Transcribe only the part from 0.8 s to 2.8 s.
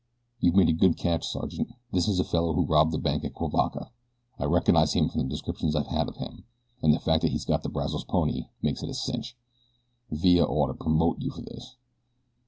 catch, Sergeant. This is the fellow who